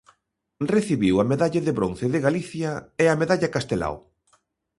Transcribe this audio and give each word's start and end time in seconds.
Recibiu 0.75 1.15
a 1.19 1.27
Medalla 1.31 1.61
de 1.67 1.75
Bronce 1.77 2.05
de 2.13 2.19
Galicia 2.27 2.71
e 3.03 3.05
a 3.09 3.17
Medalla 3.21 3.53
Castelao. 3.55 3.95